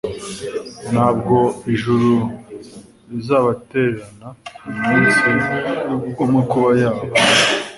Ntabwo 0.91 1.37
ijuru 1.73 2.11
rizabatererana 3.09 4.27
mu 4.67 4.73
munsi 4.89 5.27
wamakuba 6.17 6.69
yabo 6.81 7.03